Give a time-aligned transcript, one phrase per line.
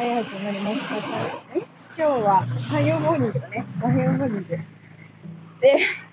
[0.00, 0.96] はい、始まりました。
[0.96, 1.04] 今
[1.94, 3.66] 日は、おはようモーニングだね。
[3.82, 4.44] おはようモーニング。
[4.48, 4.58] で、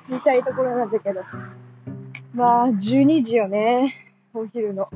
[0.10, 1.22] 言いたいところなんだけど、
[2.34, 3.96] まあ、12時よね。
[4.34, 4.90] お昼の。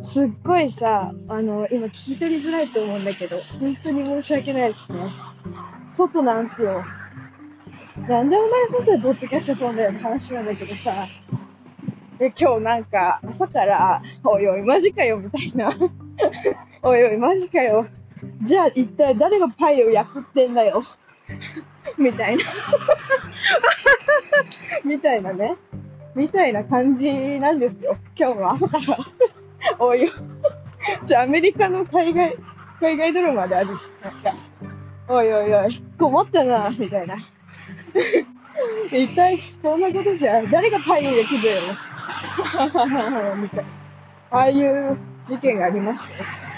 [0.00, 5.12] すっごいさ、あの、今聞き取りづらいと思うんだけど、本当に申し訳ないですね。
[5.90, 6.82] 外なんすよ。
[8.08, 11.06] なんでお前外でポッドキャスト飛んだよって話なんだけどさ、
[12.18, 15.70] で、今日なんか朝から、おいおい、マジかよ、みたいな。
[16.82, 17.86] おいおい、マジかよ。
[18.42, 20.82] じゃあ一体誰がパイを焼くってんだよ。
[21.98, 22.44] みたいな。
[24.84, 25.56] みたいなね。
[26.14, 27.96] みたいな感じなんですよ。
[28.16, 28.98] 今日の朝から。
[29.78, 30.10] おいおい。
[31.04, 32.36] ちょ、アメリカの海外、
[32.80, 34.10] 海外ドラマであるじゃ。
[34.10, 34.34] なんか、
[35.08, 37.16] おいおいおい、困ったな、みたいな。
[38.90, 41.60] 一体、そんなことじゃ、誰がパイを焼くんだよ。
[43.36, 43.64] みたいな。
[44.30, 46.49] ああいう事件がありまして。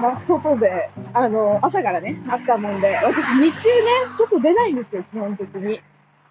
[0.00, 5.80] まあ、外で、あの、朝からね、あったもんで、私日中ね、外出ないんですよ、基本的に。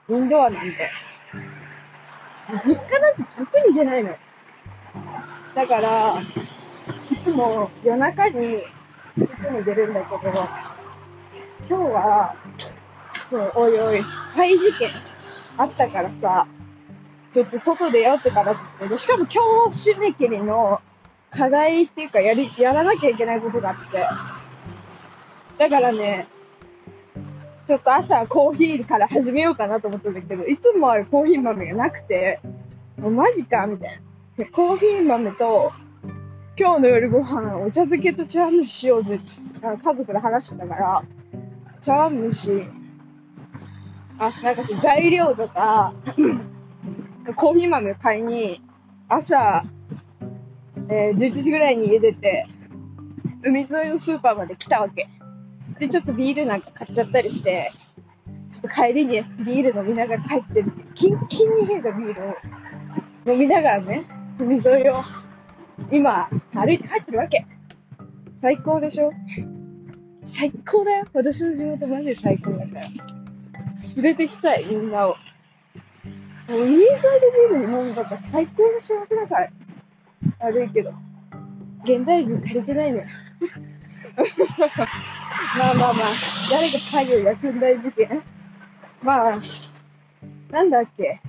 [0.10, 0.90] インドアなんで。
[2.62, 4.16] 実家なんて特に出ないの。
[5.54, 6.22] だから、
[7.12, 8.64] いつも夜中に
[9.20, 10.32] 外に出るんだけど、
[11.68, 12.36] 今日は、
[13.30, 14.90] そう、おいおい、肺事件
[15.58, 16.48] あったからさ、
[17.34, 20.80] ちょっと外出ようってからですで、しかも今日締め切りの
[21.30, 24.06] 課題っていうかやり、やらなきゃいけないことがあって。
[25.58, 26.28] だからね、
[27.68, 32.40] ちょっと朝コーヒーから始めようかなと思ったんだけど、いつもあるコーヒー豆がなくて、
[32.98, 34.02] もうマジかみたい
[34.38, 34.46] な。
[34.52, 35.72] コーヒー豆と、
[36.58, 39.20] 今日の夜ご飯、お茶漬けと茶碗蒸ししようぜ
[39.62, 41.04] 家族で話してたから、
[41.82, 42.64] 茶碗蒸し、
[44.20, 45.94] あ、なんかそう材料とか、
[47.36, 48.62] コーヒー豆買いに、
[49.10, 49.66] 朝、
[50.90, 52.46] え11時ぐらいに家出て、
[53.44, 55.08] 海沿いのスーパーまで来たわけ。
[55.80, 57.72] で、ちょっとビールなんか買っちゃったりして、
[58.50, 60.72] ちょっと帰りにビール飲みながら帰ってる。
[60.96, 64.06] キンキンに冷えたビールを飲みながらね、
[64.40, 65.04] 海沿いを
[65.92, 67.46] 今、歩いて帰ってるわけ。
[68.42, 69.12] 最高でしょ？
[70.24, 71.06] 最高だよ。
[71.14, 72.82] 私の地元マジで最高だから。
[73.96, 75.16] 連れてきたい、みんなを。
[76.48, 76.88] もう海沿いで
[77.52, 79.50] ビール飲むとか最高の幸せだから。
[80.40, 80.94] 悪いけど。
[81.84, 83.06] 現代人足りてないね。
[85.58, 86.08] まあまあまあ、
[86.52, 88.22] 誰がパイを焼くんだい事件
[89.02, 89.40] まあ、
[90.52, 91.22] なんだっけ。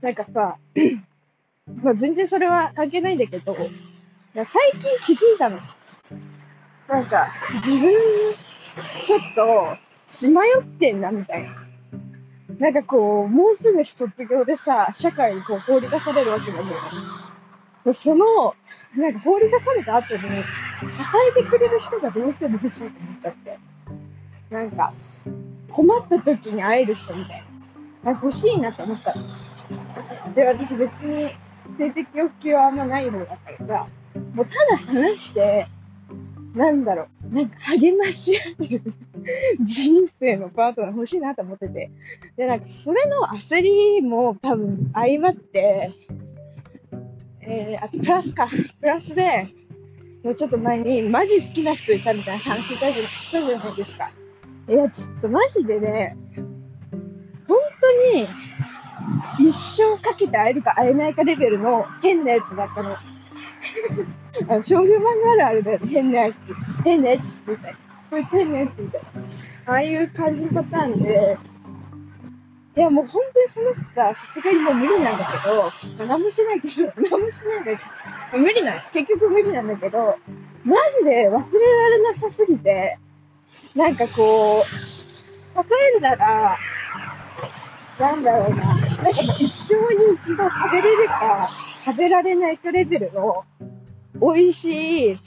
[0.00, 0.56] なんかさ、
[1.82, 3.56] まあ全然それは関係ないんだけど、
[4.34, 5.58] 最近気づいたの。
[6.88, 7.26] なんか、
[7.64, 7.92] 自分、
[9.06, 9.76] ちょっと、
[10.06, 11.60] 血迷ってんな、みたいな。
[12.58, 16.78] なんかこう、もうすぐ卒業でさ、社会にこう放り出されるわけなんだよ。
[17.92, 18.54] その、
[18.96, 20.98] なんか放り出された後に、支
[21.38, 23.58] えてくれる人がどうしても欲しいと思っちゃって。
[24.50, 24.92] なんか、
[25.70, 27.44] 困った時に会える人みたい
[28.02, 28.12] な。
[28.12, 30.34] 欲しいなって思ったの。
[30.34, 31.30] で、私別に
[31.80, 33.26] 性的欲求はあんまない方だっ
[33.58, 33.86] たから、
[34.34, 35.66] もうただ話して、
[36.54, 38.82] なんだろう、なんか励まし合える
[39.62, 41.90] 人生のパートナー欲しいなと思ってて。
[42.36, 45.92] で、なんかそれの焦りも多分相まって、
[47.42, 48.48] えー、あとプラスか、
[48.80, 49.48] プラスで、
[50.22, 54.10] もうちょっと前にマジ好きな人いたみたいな話したじゃしたじゃないですか。
[54.68, 56.16] いや、ちょっとマジでね、
[57.48, 58.28] 本当に
[59.38, 62.96] 一生かけて会えるか会えないかレベルの変なやつだったの。
[64.48, 66.36] あの少女漫画あるあるだよね、変なやつ。
[66.84, 67.78] 変なやつみたいな。
[68.10, 69.10] こいつ変なやつみたいな。
[69.66, 71.38] ああいう感じのパターンで、
[72.76, 75.48] いやもう本当にその人はさすがにもう無理なんだけ
[75.98, 77.82] ど、何もしないけど、 何もしないんだけ
[78.32, 80.16] ど、無理なん結局無理なんだけど、
[80.64, 82.96] マジで忘れられなさすぎて、
[83.74, 86.58] なんかこう、例えるなら、
[87.98, 91.50] なんだろうな、なんかもう一生に一度食べれるか、
[91.84, 93.44] 食べられないかレベルの、
[94.14, 95.20] 美味しい、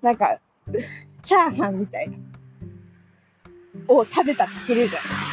[0.00, 0.38] なんか、
[1.22, 2.16] チャーハンみたいな、
[3.88, 5.25] を食べたとするじゃん。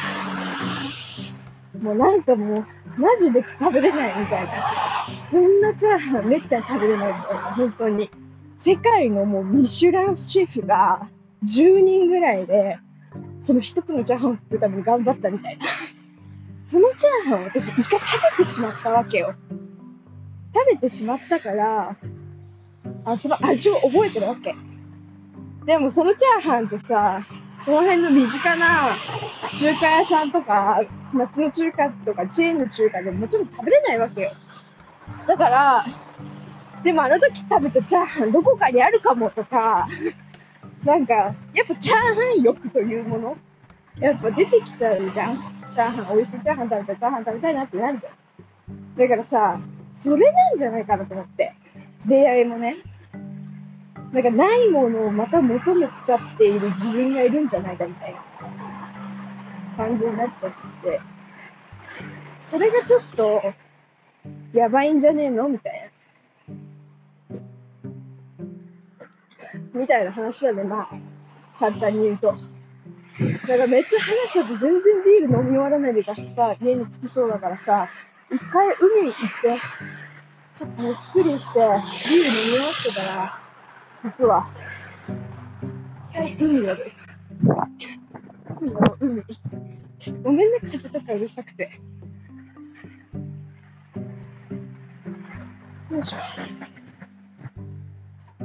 [1.84, 2.66] もうなんかもう、
[2.98, 4.52] マジで食べれないみたいな。
[5.30, 8.10] こんなチャーハンめったに食べれないみたいな、本当に。
[8.58, 11.10] 世界のもうミシュランシェフが
[11.44, 12.78] 10人ぐらいで、
[13.38, 15.66] その一つのチャーハンを作るために頑張ったみたいな。
[16.66, 19.34] そのチャーハンを私一回食べてしまったわけよ。
[20.54, 21.90] 食べてしまったから、
[23.04, 24.54] あ、その味を覚えてるわけ。
[25.66, 27.26] でもそのチャーハンってさ、
[27.64, 28.98] その辺の身近な
[29.54, 30.82] 中華屋さんとか、
[31.14, 34.32] 町の中華とかチェーンの中華でももちろん食べれないわけよ。
[35.26, 35.86] だから、
[36.82, 39.88] でもあの時食べたチャーハンどこかにあるかもとか、
[40.84, 41.14] なんか、
[41.54, 43.36] やっぱチャーハン欲というもの、
[43.98, 45.38] やっぱ出てきちゃうじゃん。
[45.74, 48.96] チャーハン、美味しいチャーハン食べたい、チャーハン食べたいなってなるじゃん。
[48.98, 49.58] だからさ、
[49.94, 51.54] それなんじゃないかなと思って。
[52.06, 52.76] 恋愛もね。
[54.14, 58.20] なんかないものをまた求めちゃっている自分がいるんじゃないかみたいな
[59.76, 60.52] 感じになっちゃっ
[60.84, 61.00] て。
[62.48, 63.42] それがちょっと、
[64.52, 65.90] やばいんじゃねえのみたい
[67.32, 67.38] な。
[69.74, 70.88] みたいな話だね、まあ。
[71.58, 72.28] 簡単に言うと。
[72.28, 72.36] だ
[73.48, 77.88] からめっちゃ話しちゃって全然ビール飲み終わらないでかさ、家に着きそうだからさ、
[78.30, 79.12] 一回海行っ
[79.42, 79.60] て、
[80.54, 81.58] ちょっとゆっくりして、
[82.10, 83.43] ビール飲み終わってから、
[84.04, 84.46] 行くわ。
[86.12, 86.92] はい、海やる。
[88.60, 89.22] 海の海。
[89.96, 91.80] ちょっとごめんね、風とかうるさくて。
[95.90, 96.18] よいしょ。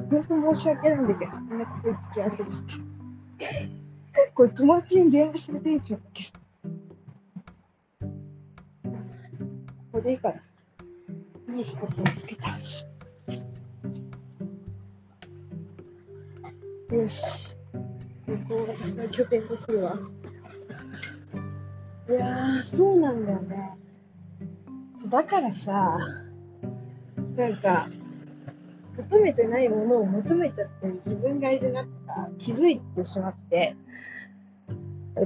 [0.09, 2.75] 本当申し訳ないんだけど、そんなことに付き合わせちゃって。
[4.33, 6.29] これ友達に電話してテンションだけど。
[9.91, 10.33] ここでいいか
[11.49, 11.55] な。
[11.57, 12.47] いいスポット見つけた。
[16.91, 17.55] よし。
[18.25, 19.93] ここを私の拠点とするわ。
[22.09, 23.77] いやー、そうなんだよね。
[24.97, 25.97] そうだからさ、
[27.35, 27.87] なんか、
[28.97, 33.75] 求めてないものを求めちゃってる自分がいるなとか気づいてしまって、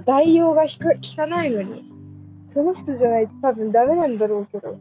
[0.05, 1.85] 代用が効か効かないのに、
[2.45, 4.77] その人じゃないと多分ダメなんだろうけど、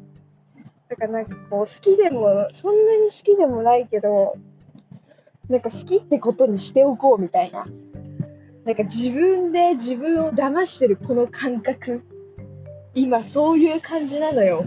[0.88, 4.36] だからなんかこう好きでも、そんなに好きでもないけど、
[5.52, 7.66] なんか好きってことにしておこうみたいな。
[8.64, 12.02] なんか自分で自分を騙してるこの感覚。
[12.94, 14.64] 今そういう感じなのよ。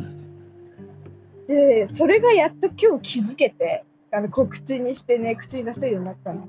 [1.47, 6.47] で、それがやっと今日気づけて、あの、告知にしてね、口に出せるようになったの。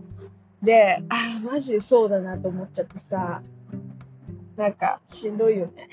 [0.63, 3.41] で、ああ、マジでそうだなと思っちゃってさ、
[4.57, 5.89] なんか、しんどいよね。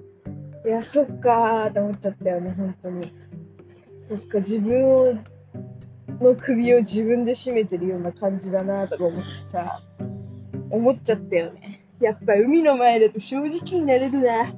[0.64, 3.12] いや、そっかーって思っちゃったよね、本当に。
[4.06, 5.14] そっか、自分を、
[6.20, 9.80] の首を自分で絞めてるような感じだなとか思ってさ、
[10.70, 11.84] 思っちゃったよね。
[12.00, 14.52] やっぱ海の前だと正直になれるな。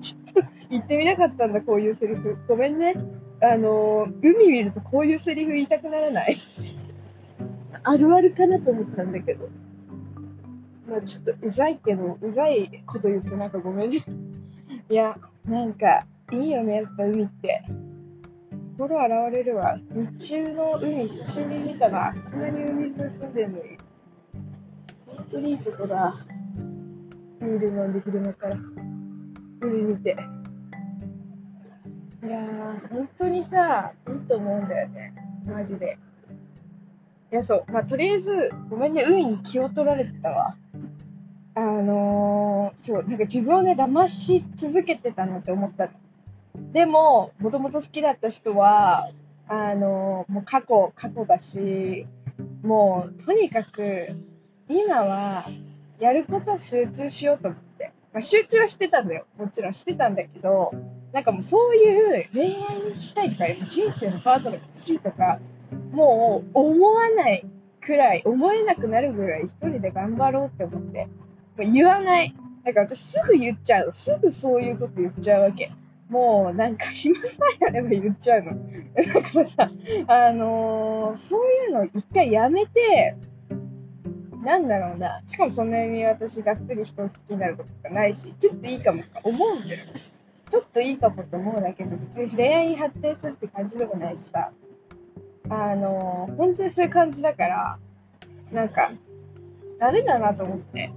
[0.00, 2.36] ちょっと言ってみなかったんだ、こういうセリフ。
[2.48, 2.94] ごめんね。
[3.40, 6.38] あの、海見るとこういうセリフ言いたくならない？
[7.82, 9.48] あるあるかなと思ったんだけど。
[10.88, 13.98] まあちょっとうざいけど、うざいこと言ってなんかごめんね。
[14.90, 15.16] いや、
[15.46, 17.62] なんか、いいよね、やっぱ海って。
[18.78, 19.78] 心現れるわ。
[19.90, 22.14] 日中の海、久しぶりに見たな。
[22.30, 23.76] こんなに海に住んでんのに。
[25.06, 26.16] 本当にいいとこだ。
[27.40, 28.56] ビール飲んで昼間から。
[29.60, 30.16] 海見て。
[32.24, 35.14] いやー、本当にさ、いいと思うんだよね。
[35.46, 35.98] マジで。
[37.30, 37.64] いや、そう。
[37.70, 40.56] まあ、とりあえず、ごめんね、海に気を取られてたわ。
[41.54, 45.90] あのー、そう、なんか自分をね、騙し続けてたなって思ったの。
[46.72, 49.10] でも、もともと好きだった人は、
[49.46, 52.06] あの、もう過去、過去だし、
[52.62, 54.08] もう、とにかく、
[54.68, 55.44] 今は、
[56.00, 57.92] やることは集中しようと思って。
[58.12, 59.26] まあ、集中はしてたんだよ。
[59.36, 60.72] もちろんしてたんだけど、
[61.12, 65.38] なんかもうそういう恋愛にしたいとか、人生のパートナーが欲しいとか、
[65.92, 67.44] もう思わない
[67.82, 71.08] くらい、思えなくなるぐらい一人で頑張ろうって思って。
[71.58, 72.34] 言わない。
[72.64, 73.92] なんか私すぐ言っちゃう。
[73.92, 75.70] すぐそういうこと言っちゃうわけ。
[76.12, 78.52] もうなんか暇さえあれば言っちゃうの。
[78.94, 79.70] だからさ、
[80.06, 83.16] あのーそういうの一回やめて、
[84.44, 85.22] なんだろうな。
[85.24, 89.80] しかもそんなに私がっつり人好きになることとかないし、ちょっといいかもとか思うんだよ。
[90.50, 94.52] ちょっといいかもと思うんだけど、別に恋愛に発展するって感じでもないしさ。
[95.48, 97.78] あのー本当にそういう感じだから、
[98.52, 98.92] なんか、
[99.78, 100.90] ダメだなと思って。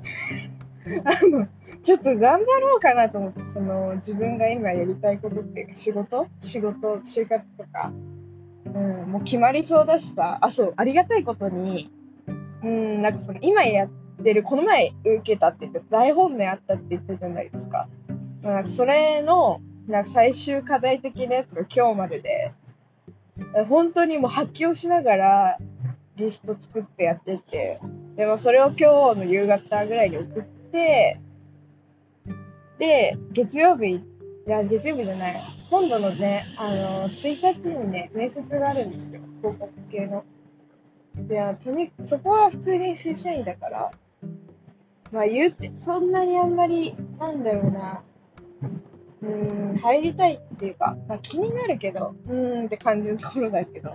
[1.06, 1.48] あの、
[1.86, 6.26] ちょっと頑張ろうかなと思って、その、自分が今やりたいことって、仕事？
[6.40, 7.94] 仕事、就活とか、
[8.66, 11.92] うん、もう決まりそうだしさ、あ、そう、ありがたいことに、
[12.64, 13.90] うん、なんかその、今やっ
[14.24, 17.88] てる、この前受けたって言って、大本命あったって言ったじゃないですか。
[18.42, 22.52] なんかそれの、なんか最終課題的なやつが今日までで、
[23.70, 25.58] 本当にもう発狂しながら
[26.16, 27.80] リスト作ってやってて、
[28.16, 31.20] でもそれを今日の夕方ぐらいに送って、
[32.78, 34.02] で、月曜日、い
[34.48, 40.24] や、月曜日じゃない、今度のね、あの、1日にね、面接があるんですよ、広告系の。
[41.30, 43.92] いや、とにそこは普通に正社員だから、
[45.12, 48.04] まあ言うて、そんなにあんまり、なんだろうな、
[49.22, 53.94] うん、入りたいっていうか、まあ、気になるけど、うーんって感じのところだけど、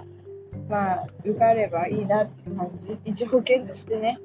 [0.69, 2.99] まあ、受かればいいなっていう感じ。
[3.05, 4.19] 一保険としてね。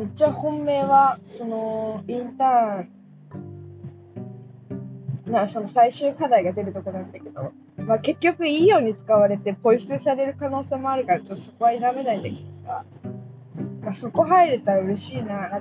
[0.00, 2.86] めっちゃ本命は、その、インター
[5.28, 12.84] ン、なその最終課題が出るとこなんだけど、まあ、結局いいように使われてポイ捨てされる可能性もあるから、ちょっとそこは否めないんだけどさ、
[13.82, 15.60] まあ、そこ入れたら嬉しいな。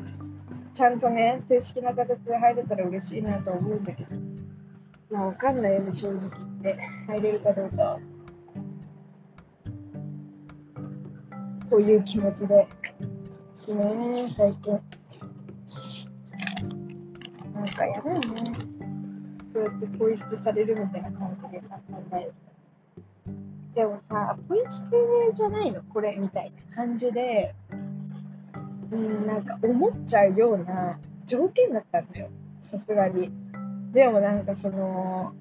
[0.74, 4.16] ちゃんとね、正式な形で入れたら嬉しいなと思うんだけど、
[5.12, 6.30] まあわかんないよね、正直っ
[6.62, 6.80] て。
[7.08, 8.00] 入れるかどうか
[11.70, 12.66] という気持ちで。
[13.68, 14.80] ね最近。
[17.54, 18.26] なんかやばいね。
[19.52, 22.34] そうやってポイ捨てされるみたいな感じでさ、考える。
[23.76, 24.98] でもさ、ポイ捨て
[25.34, 25.82] じゃないの？
[25.84, 27.56] これみたいな感じで、
[28.92, 32.30] うん、なんか思っちゃうような条件だったんだよ。
[32.62, 33.32] さすがに。
[33.92, 35.34] でもなんかその、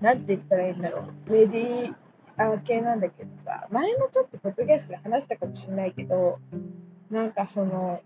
[0.00, 1.30] なんて言ったらいいんだろう。
[1.30, 1.94] メディ
[2.36, 6.38] ア系なんだけどさ、前もちょっとポッドキャストで話したかもしれないけど、
[7.14, 8.02] なんかその、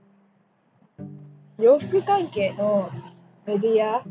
[1.59, 2.91] 洋服関係の
[3.47, 4.05] メディア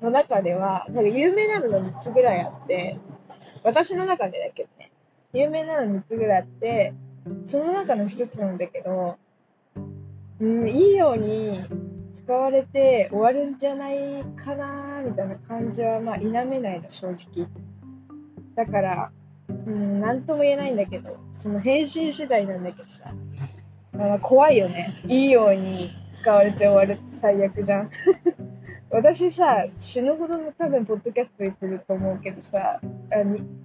[0.00, 2.96] の中では、なんか有名なのが3つぐらいあって、
[3.64, 4.92] 私の中でだけどね、
[5.32, 6.94] 有名なの3つぐらいあって、
[7.44, 9.18] その中の1つなんだけど、
[10.40, 11.64] うん、いいように
[12.24, 17.48] 使われて終わるんじゃないかなみたいな感じは、まあ、否めないの、正直。
[18.54, 19.10] だから、
[19.48, 23.12] うん、なんとも言えないんだけど、その返信次第なんだけどさ、
[23.98, 24.92] あ怖いよね。
[25.06, 27.90] いいように使われて終わる最悪じゃん。
[28.90, 32.80] 私さ、死ぬほどの多分、ポッドキャスト言ってると思うけどさ、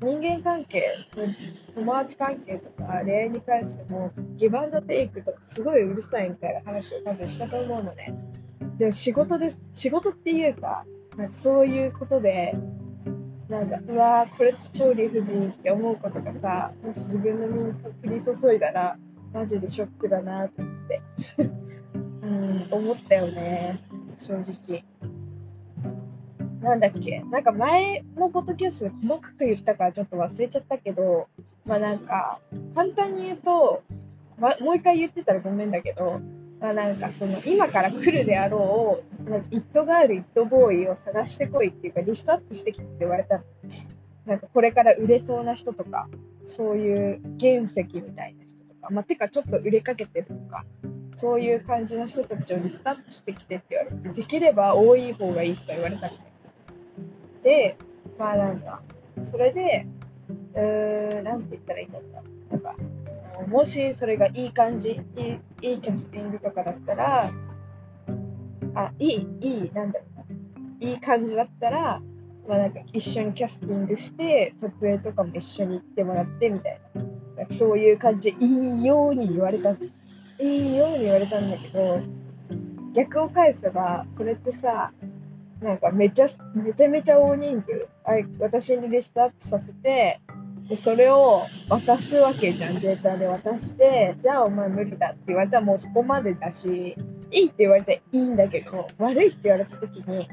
[0.01, 0.83] 人間関係、
[1.75, 8.15] 友達関係とか恋愛に関しても、ギブアンドテイクとかすごいうるさいみたいな話を多分したと思うのね。
[8.79, 9.61] でも仕事です。
[9.71, 12.55] 仕事っていうか、なんかそういうことで、
[13.49, 18.97] なんか、うわー、これって超理不尽って思うことがさ、もし自分の身に降り注いだら、
[19.33, 21.01] マジでショックだなと思って。
[22.23, 23.79] うん、思ったよね、
[24.17, 24.83] 正直。
[26.61, 31.27] なんだっけなんか前のポッドキャストで細かく言ったからちょっと忘れちゃったけど、
[31.65, 32.39] まあなんか、
[32.75, 33.81] 簡単に言うと、
[34.37, 36.19] ま、もう一回言ってたらごめんだけど、
[36.59, 43.43] まあなんかその今から来るであろう、なんかイットガール、イットボーイを探してこいっていうかリストアップしてきてって言われたの。
[44.25, 46.09] なんかこれから売れそうな人とか、
[46.45, 48.48] そういう原石みたいな
[48.89, 50.65] か、まあてかちょっと売れかけてるとか、
[51.15, 56.13] そういう感じの人たちをリストアップしてきてって言われて、できれば多い方がいいとか言われたの。
[57.43, 57.77] で、
[58.17, 58.81] まあなんか、
[59.17, 59.85] それで、
[60.55, 62.21] うーん、なんて言ったらいいんだろうな。
[62.51, 67.31] なんか、そのもしそれがいい感じ、いいいいキャスティングとかだったら、
[68.75, 70.89] あ、いい、いい、なんだろうな。
[70.91, 72.01] いい感じだったら、
[72.47, 77.18] まあなんか一緒にキャスティングして、撮影とかも一緒に行ってもらってみたいな。
[77.47, 79.75] かそういう感じでいいように言われた。
[80.39, 81.99] いいように言われたんだけど、
[82.93, 84.91] 逆を返せば、それってさ、
[85.61, 90.21] なんかめちゃ、めちゃめちゃ大人数、あ私にリストアップさせて、
[90.69, 96.95] でそれを渡すわけじゃん、データで渡して、じゃあお前無理だって言われたらもうそこまでだし、
[97.31, 100.29] いいって言われたらいいんだけど、悪いって言われた時に、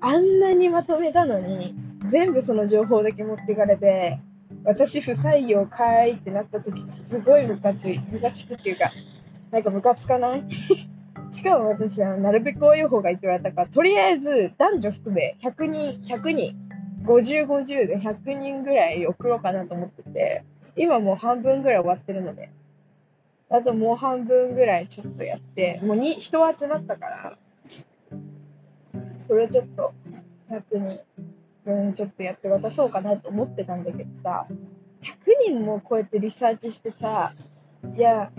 [0.00, 1.74] あんなにまとめたのに、
[2.06, 4.20] 全部その情報だけ持っていかれて、
[4.64, 8.90] 私不採用かいってなった時すごいムカつい、ムカつくっていうか、
[9.50, 10.44] なんかムカつかない？
[11.30, 16.56] しかも私はなるべく多い方がいいって言われたから、とりあえず男女含め100人、100人、
[17.04, 20.44] 50、50で100人ぐらい送ろうかなと思ってて、
[20.76, 22.50] 今もう半分ぐらい終わってるので、
[23.50, 27.38] あともう半分ぐらいちょっとやって、もうに人集まったから、
[29.18, 29.92] それちょっと
[30.50, 31.00] 100人、
[31.66, 34.46] うん、ちょっとやって渡そうかなと思ってたんだけどさ、
[35.02, 37.32] 100人もこうやってリサーチしてさ、
[37.96, 38.30] いや、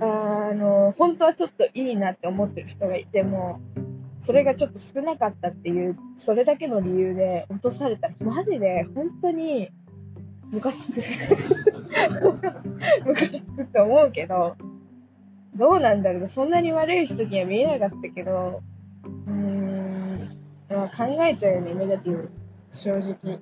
[0.00, 3.60] あの、本当はちょっといいなって思ってる人がいても、
[4.20, 9.70] それがちょっと少なかったっていう、それだけの理由で落とされたら、マジで本当に
[10.50, 11.00] ムカつく。
[13.04, 14.56] ムカつくと思うけど、
[15.54, 18.62] どうなんだろうそんなに悪い人には見えなかったけど、
[19.26, 20.28] うーん、
[20.70, 22.30] まあ、考えちゃうよね、ネガティブ。
[22.70, 23.38] 正直。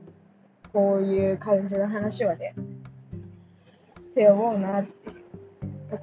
[0.73, 2.55] こういう感じの話はね。
[4.01, 5.11] って思うなって。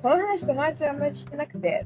[0.01, 1.86] この話友達はあんまりしてなくて、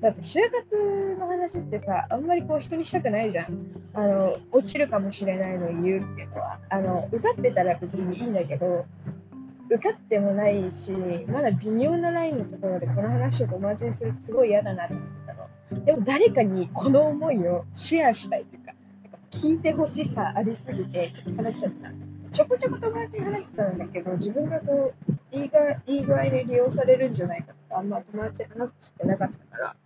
[0.00, 3.46] だって就活の話ってさ、あんまりこう人にしたくないじゃん。
[3.94, 6.58] あの、落ちるかもしれないのを言うっていうのは。
[6.68, 8.86] あの、受かってたら別にいいんだけど、
[9.70, 10.92] 受かってもないし、
[11.26, 15.84] まだ微妙なラインのところでこの話を友達にするってすごい嫌だなと思ってたの。
[15.84, 18.63] でも誰かにこの思いをシェアしたいというか、なんか
[19.34, 21.90] 聞いてほしさありすぎて、ちょっと話しちゃった。
[22.30, 29.76] ちょこちょこ友達に話してたんだけど、自分がこう、いいがいい具合に利用されるんじゃないかとか、あんま友達に話すしてなかったから、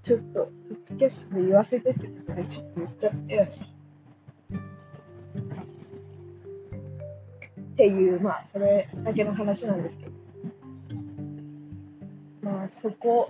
[0.00, 3.52] ちょっと、ポッドキャストで言わせてってことで、ちょっと言っちゃったよね。
[7.60, 10.12] っていう、まあ、それだけの話なんですけど。
[12.40, 13.28] まあ、そこ、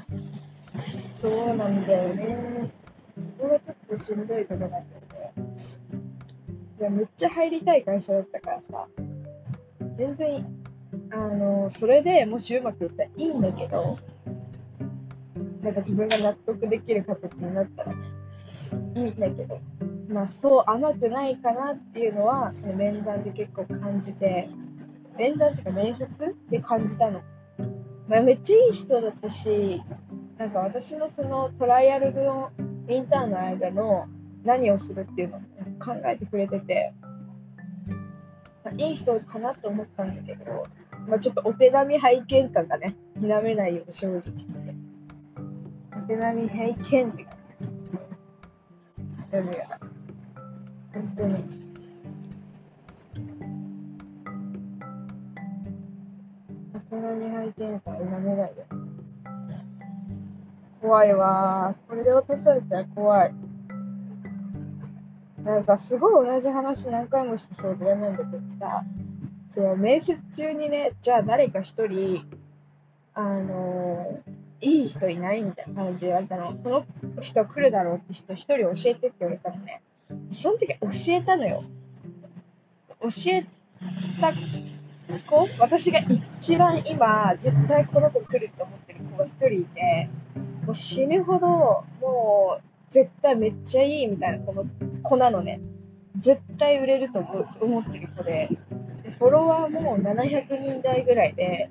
[1.20, 2.70] そうなんだよね。
[3.16, 5.05] そこがちょっとしんどいところだった。
[6.78, 8.87] いや、めっちゃ入りたい会社だったからさ、
[9.97, 10.47] 全然、
[11.11, 13.99] あの、それでもしうまくいったらいいんだけど、
[15.62, 17.97] なんか自分が納得できる形になったらい
[18.97, 19.59] いんだけど、
[20.09, 24.49] まあそう甘くないかなっていうのは、その面談で結構感じて、
[25.16, 26.09] 面談っていうか面接
[26.50, 27.23] で感じたの。
[28.09, 29.83] まあ、めっちゃいい人だったし、
[30.38, 32.52] なんか私のそのトライアルの
[32.88, 34.06] インターンの間の
[34.46, 35.40] 何をするっていうのを
[35.78, 36.94] 考えてくれてて、
[38.64, 40.64] まあ、いい人かなと思ったんだけど、
[41.08, 44.20] まあ、ちょっとお手並み拝見感がね、否めないよ、正直。
[45.96, 47.74] お手並み拝見って感じです。
[49.32, 49.80] でもや、
[50.94, 51.34] 本当に。
[56.74, 58.64] お手並み拝見感否めないよ。
[60.80, 63.45] 怖いわこれで落とされたら怖い。
[65.46, 68.82] なんかすごい同じ話何回もしてそうで嫌なんだけどさ、
[69.48, 72.26] その面接中にね、じゃあ誰か一人、
[73.14, 76.54] あのー、いい人いないみたいな感じで言われたの。
[76.54, 76.84] この
[77.20, 79.82] 人来るだろうって人一人教えてって言われたのね。
[80.32, 81.62] その時教えたのよ。
[83.00, 83.46] 教え
[84.20, 84.32] た
[85.28, 90.08] 子私が一番今、絶対この子来ると思ってる子が一人いて、
[90.64, 94.64] もう死ぬほど、もう、絶対めっちゃいいみたいなこの
[95.02, 95.61] 子なのね。
[96.16, 97.19] 絶対売れると
[97.61, 98.49] 思ってる子で、
[99.02, 101.70] でフォロワーも700人台ぐらいで、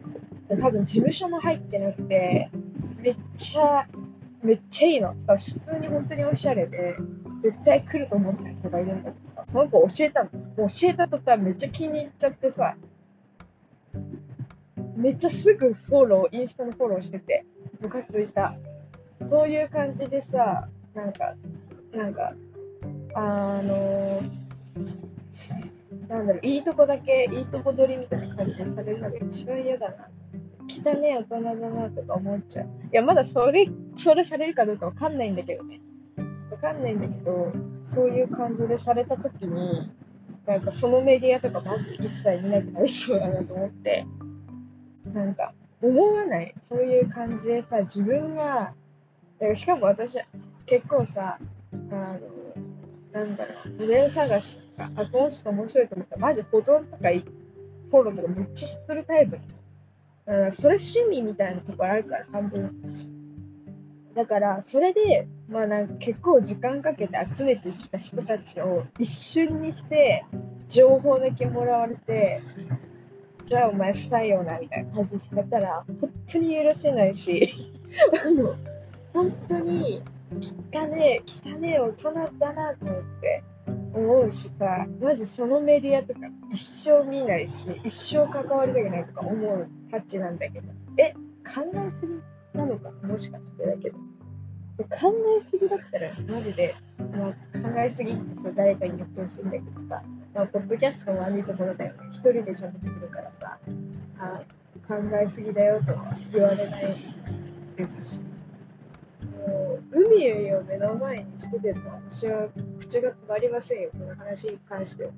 [0.62, 2.51] 多分事務所も入ってなくて、
[2.97, 3.88] めっちゃ、
[4.43, 5.15] めっちゃいいの。
[5.28, 6.95] 普通に本当におしゃれで、
[7.41, 10.30] 絶対来ると思ってる子がいるんだけどさ、その子教えたの。
[10.58, 12.75] 教えた途端めっちゃ気に入っちゃってさ、
[14.95, 17.45] めっちゃすぐフォロー、インスタのフォローしてて、
[17.82, 18.56] ムカついた。
[19.28, 21.36] そういう感じでさ、なんか、
[21.93, 22.34] なんか、
[23.15, 24.21] あの
[26.08, 30.08] なんだろう、いいとこだけ、いいとこ取りみたいな感じでされるのが一番嫌だな。
[30.67, 32.65] 汚ねえ大人だなとか思っちゃう。
[32.65, 35.79] いや、まだそれ、それされるかどうかわかんないんだけどね。
[36.51, 39.91] わかんないんだけど、そういう感じでされたときに、
[40.45, 44.05] なんかそのメディアとかマジで一切見なくなりそうだなと思って、
[45.13, 48.73] なんか思わないそういう感じでさ、自分が、
[49.53, 50.19] しかも私、
[50.65, 51.38] 結構さ、
[51.71, 52.19] あの、
[53.12, 56.15] なんだろう、モデル探しとか、あ、この人面白いと思った。
[56.15, 57.10] ら、マジ保存とか
[57.91, 59.39] フォローとかめっちゃするタイプ。
[60.25, 62.75] だからそれ趣味みたいなところあるから、半分。
[64.15, 70.25] だから、それで、まあなんか結構時間かけて集めてきた人たちを一瞬にして、
[70.67, 72.41] 情報だけもらわれて、
[73.43, 77.54] じゃあお前不採用なみたいな感じされたら、本当に許せないし、
[78.25, 78.56] あの、
[79.13, 80.01] 本当に
[80.73, 83.43] 汚ねえ、汚ねえ大人だなと思って
[83.93, 86.19] 思うしさ、マジそのメディアとか
[86.51, 92.13] 一生見ないし、一生関わりたくないとか思うタッチなんだけど、え、考えすぎ
[92.53, 93.97] なのかもしかしてだけど。
[94.77, 101.99] 考えすぎだったら、マジで、まあ、考えすぎってさ、誰かに言ってほしいんだけどさ、まあ、ポッドキャストも悪いところだよね。
[102.09, 103.57] 一人で喋ってくるからさ、
[104.19, 104.39] あ
[104.85, 106.97] 考えすぎだよとは言われない
[107.77, 108.35] ですし。
[109.91, 115.11] 海を目の前にしてても私は口が止まりませんよ、この話に関しては。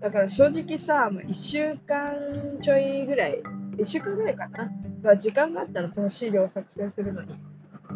[0.00, 3.42] だから正直さ、もう1週間ちょいぐらい、
[3.76, 4.70] 1週間ぐらいかな、
[5.02, 7.34] まあ、時間があったの、この資料を作成するのに。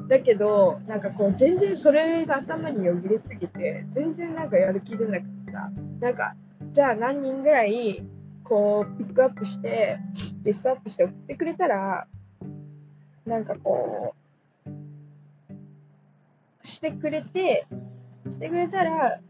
[0.09, 6.35] だけど、なんかこう、全然それが頭によぎりすぎて、全然なんかやる気出なくてさ、なんか、
[6.73, 8.05] じゃあ何人ぐらい、
[8.43, 9.99] こう、ピックアップして、
[10.43, 12.07] リストアップして送ってくれたら、
[13.27, 14.22] なんかこう、
[16.63, 17.67] してくれて、
[18.29, 19.21] してくれたら、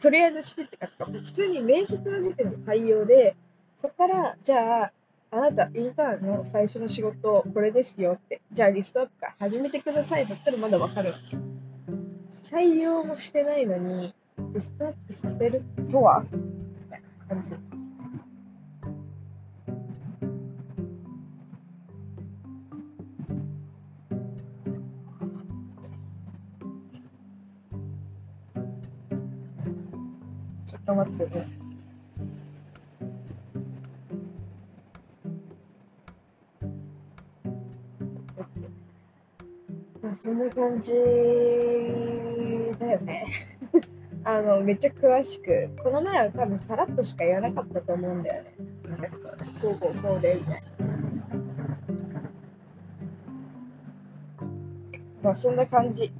[0.00, 3.36] とりあえずしてってか、普通に面接の時点で採用で、
[3.74, 4.92] そこから、じゃあ、
[5.32, 11.36] あなた、インターンの最初の仕事、これですよって、じゃあリストアップから始めてくださいだったらまだわかるわけ。
[12.56, 14.14] 採用もしてないのに、
[14.54, 16.24] リストアップさせるとは？
[16.30, 17.75] みたいな感じ。
[30.86, 31.48] 頑張ってね。
[40.00, 40.92] まあ、そんな感じ
[42.78, 43.26] だよね。
[44.22, 48.54] あの、めっちゃ詳しく、この前は多分さらっとしか言わなかったと思うんだよね。
[48.88, 50.66] なんかそうこうこうこうで、みたいな。
[55.24, 56.12] まあ、そんな感じ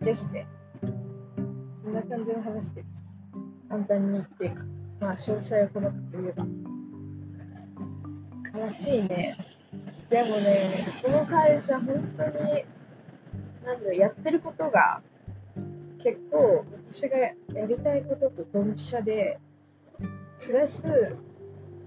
[0.00, 0.41] ですね。
[2.22, 3.04] 感じの話です。
[3.68, 4.62] 簡単に言っていうか、
[5.00, 6.46] まあ、詳細を細かく言えば。
[8.64, 9.36] 悲しいね。
[10.08, 12.64] でもね、この会社、本当に、
[13.64, 15.02] なんだろう、やってることが、
[16.00, 17.34] 結構、私がや
[17.66, 19.40] りたいこととドンピシャで、
[20.46, 21.16] プラス、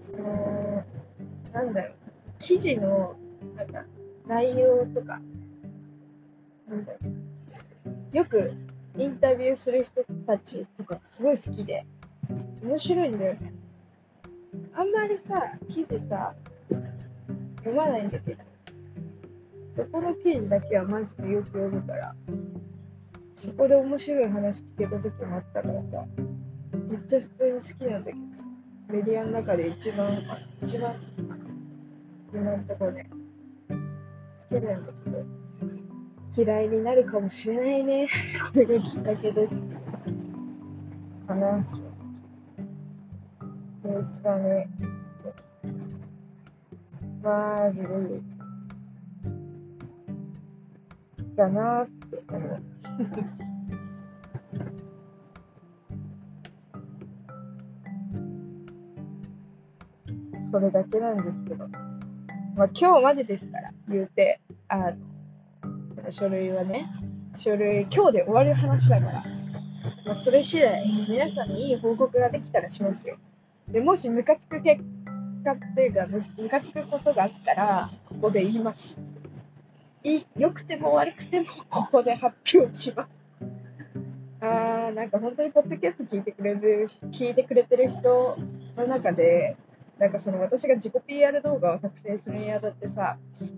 [0.01, 0.83] その、
[1.53, 1.93] なんだろう、
[2.39, 3.15] 記事の、
[3.55, 3.85] なんか、
[4.27, 5.21] 内容とか、
[6.67, 6.99] なんだろ
[8.11, 8.51] う、よく
[8.97, 11.85] インタビューする人たちとかすごい好きで、
[12.63, 13.53] 面白いんだよね。
[14.73, 16.33] あんまりさ、記事さ、
[17.57, 18.43] 読まないんだけど、
[19.71, 22.15] そこの記事だけはマジでよく読むから、
[23.35, 26.05] そこで面白い話聞けた時もあったからさ、
[26.89, 28.45] めっちゃ普通に好きなんだけどさ、
[28.87, 30.17] メディアの中で一番、
[30.63, 31.05] 一番好き。
[31.15, 31.45] かな。
[32.33, 33.09] 今のところね、
[33.69, 35.34] 好きなんだけど、
[36.37, 38.07] 嫌いになるかもしれないね。
[38.51, 39.47] これがきっかけで。
[41.27, 41.95] かな、正直。
[43.83, 44.69] こいつがね、
[47.23, 48.37] マジで憂鬱。
[51.35, 52.61] だなって思う。
[60.51, 61.67] それだけなんですけど。
[62.55, 64.97] まあ今日までですから、言うて、あの、
[66.05, 66.87] の書類はね、
[67.35, 69.23] 書類、今日で終わる話だから、
[70.05, 73.17] まあそれ次第、皆さんにいい報告ができたらしますよ。
[73.67, 74.83] で、もしムカつく結
[75.43, 79.01] 果っていうか、ムカつくことがあったら、ここで言います。
[80.03, 83.19] い良くても悪くても、ここで発表します。
[84.41, 88.37] あー、なんか本当にポッドキャスト聞いてくれる、聞いてくれてる人
[88.77, 89.57] の中で、
[89.97, 93.17] なんかその私が自己 PR 動画を作成するにあたってさ、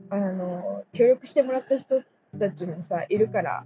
[0.09, 2.03] あの、協力してもらった人
[2.37, 3.65] たちもさ、いるから、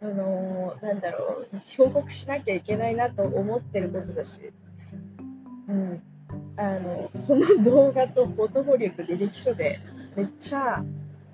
[0.00, 4.52] あの、なんだろう、報告しなきゃいけないなと思ってることだし、
[5.68, 6.02] うん。
[6.56, 9.80] あの、その動画とポートフォリオと履歴書で、
[10.16, 10.84] めっちゃ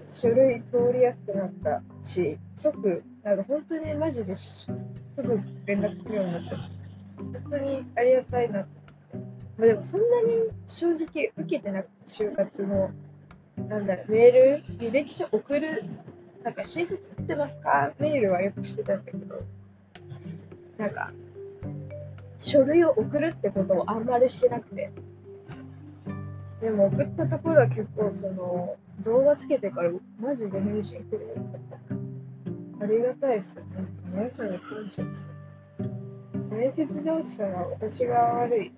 [0.08, 4.68] 書類通りやすくなったし、即、なんか本当にマジです
[5.16, 6.70] ぐ連絡来るようになったし、
[7.16, 8.66] 本当にありがたいな
[9.58, 12.90] まあ、でもそんなに正直受けてなくて、就活の、
[13.56, 15.84] なんだろう、メール、履歴書送る、
[16.42, 17.92] なんか親切ってますか？
[17.98, 19.42] メールはよくしてたんだけど、
[20.78, 21.12] なんか、
[22.38, 24.90] 書類を送るってことをあんまりしてなくて。
[26.60, 32.84] でも送ったところは結構その、動画つけてからマジで返信来るようになった。
[32.84, 33.64] ありがたいですよ。
[33.74, 35.28] 本当皆さんに感謝ですよ。
[36.50, 38.72] 面接で落ちたのは私が悪い。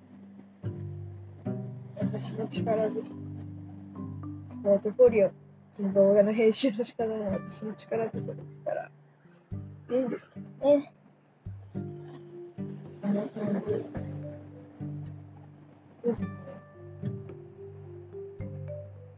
[1.99, 3.13] 私の力です。
[4.63, 5.31] ポートフォリオ、
[5.71, 8.91] その動画の編集の仕方も私の力不足ですから、
[9.91, 10.93] いいんですけどね。
[13.03, 13.85] そんな感じ
[16.03, 16.29] ですね。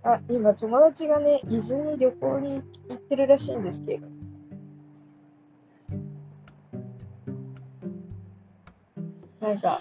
[0.02, 4.06] あ、今友達がね、伊豆に旅行に行ってるらしいんですけど。
[9.40, 9.80] なんか、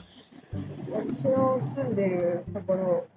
[0.92, 3.08] 私の住んでるところを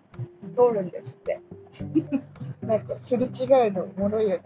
[0.49, 1.41] 通るんですって。
[2.63, 4.43] なんかすれ違うのおもろいよね。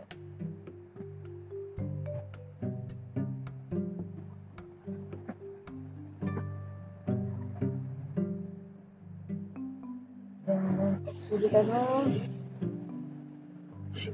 [10.46, 12.10] でもなんか不思議だな不思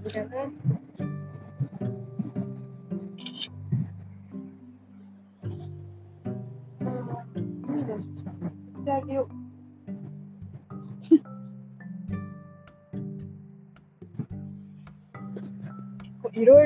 [0.04, 0.52] 議だな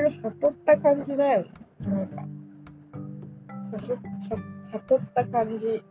[0.03, 1.51] ろ悟った感じだよね。
[1.79, 2.23] なんか、
[3.71, 3.99] さすさ
[4.73, 5.83] 悟った感じ。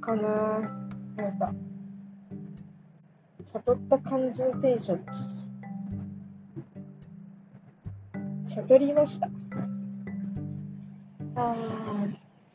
[0.00, 0.60] かな
[1.16, 1.54] なんか、
[3.40, 5.50] 悟った感じのテンションです。
[8.44, 9.28] 悟りました。
[11.36, 11.54] ああ、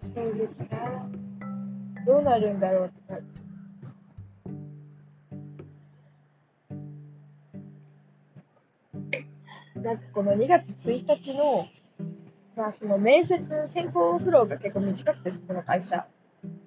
[0.01, 1.09] 正直な。
[2.05, 3.02] どうなるんだろうって
[9.83, 11.65] なんかこの2月1日の、
[12.55, 16.07] まあその面接、選考フローが結構短くて、そこの会社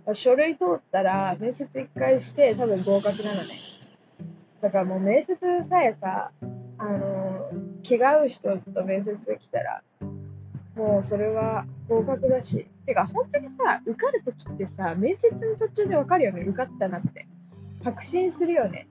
[0.06, 0.14] ま。
[0.14, 3.54] 書類通ったら面接1回して多分合格なのね。
[4.60, 6.30] だからもう面接さえさ、
[6.78, 7.50] あの、
[7.82, 9.82] 気が合う人と面接できたら、
[10.76, 12.66] もうそれは合格だし。
[12.84, 17.26] てか本当にさ、受かるときってさ、面接の途中でわかるよね、受かったなって。
[17.82, 18.86] 確信するよね。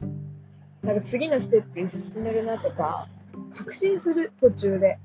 [0.82, 3.08] なんか次のステップに進めるなとか、
[3.58, 5.00] 確信する途中で。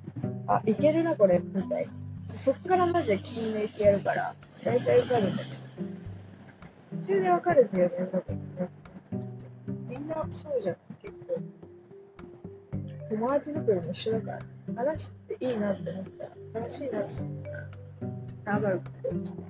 [0.47, 1.93] あ、いけるな、これ、みたいな。
[2.37, 4.35] そっからマジで気に抜いてやるから、
[4.65, 5.51] 大体受かるんだけ
[6.95, 7.01] ど。
[7.03, 8.79] 途中でわかるんだよね、なんか面接
[9.17, 9.45] の時って。
[9.89, 11.41] みんなそうじゃん、結構。
[13.09, 14.41] 友達作りも一緒だから、
[14.77, 19.45] 話していいなって思ったら、楽しいなって思ったら、仲良くなるしね。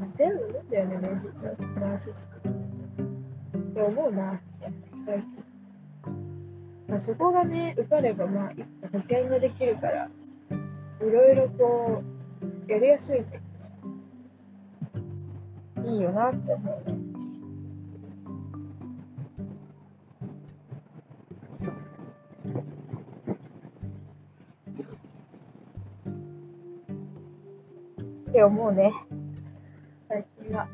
[0.00, 2.54] 似たようなんだよね、面接の友達作る。
[3.58, 4.72] って思うな、やっぱり
[5.04, 5.47] 最近。
[6.88, 8.52] まあ、そこがね、受かれば、まあ、
[8.90, 10.08] 保険ができるから、
[11.00, 12.02] いろいろこ
[12.66, 13.72] う、やりやすいんだけどさ、
[15.84, 17.08] いいよなって思う。
[28.30, 28.92] って思うね。
[30.08, 30.68] 最近は。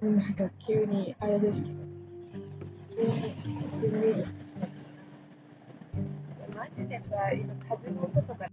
[0.00, 1.83] なんか急にあれですけど、
[6.56, 8.48] マジでさ、今風の音とか